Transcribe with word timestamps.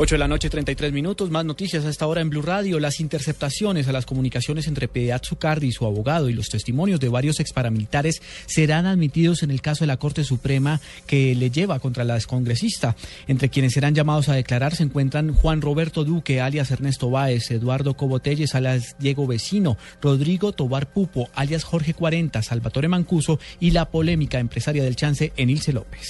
8 0.00 0.14
de 0.14 0.18
la 0.20 0.28
noche, 0.28 0.48
33 0.48 0.92
minutos. 0.92 1.28
Más 1.32 1.44
noticias 1.44 1.84
a 1.84 1.88
esta 1.88 2.06
hora 2.06 2.20
en 2.20 2.30
Blue 2.30 2.40
Radio. 2.40 2.78
Las 2.78 3.00
interceptaciones 3.00 3.88
a 3.88 3.92
las 3.92 4.06
comunicaciones 4.06 4.68
entre 4.68 4.86
Piedad 4.86 5.20
Zucardi 5.20 5.66
y 5.66 5.72
su 5.72 5.86
abogado 5.86 6.28
y 6.28 6.34
los 6.34 6.50
testimonios 6.50 7.00
de 7.00 7.08
varios 7.08 7.40
exparamilitares 7.40 8.22
serán 8.46 8.86
admitidos 8.86 9.42
en 9.42 9.50
el 9.50 9.60
caso 9.60 9.82
de 9.82 9.88
la 9.88 9.96
Corte 9.96 10.22
Suprema 10.22 10.80
que 11.08 11.34
le 11.34 11.50
lleva 11.50 11.80
contra 11.80 12.04
la 12.04 12.14
descongresista. 12.14 12.94
Entre 13.26 13.48
quienes 13.48 13.72
serán 13.72 13.96
llamados 13.96 14.28
a 14.28 14.34
declarar 14.34 14.76
se 14.76 14.84
encuentran 14.84 15.34
Juan 15.34 15.60
Roberto 15.62 16.04
Duque, 16.04 16.40
alias 16.40 16.70
Ernesto 16.70 17.10
Báez, 17.10 17.50
Eduardo 17.50 17.94
Cobotelles, 17.94 18.54
alias 18.54 18.94
Diego 19.00 19.26
Vecino, 19.26 19.78
Rodrigo 20.00 20.52
Tobar 20.52 20.92
Pupo, 20.92 21.28
alias 21.34 21.64
Jorge 21.64 21.92
40, 21.92 22.40
Salvatore 22.42 22.86
Mancuso 22.86 23.40
y 23.58 23.72
la 23.72 23.90
polémica 23.90 24.38
empresaria 24.38 24.84
del 24.84 24.94
chance, 24.94 25.32
Enilce 25.36 25.72
López. 25.72 26.06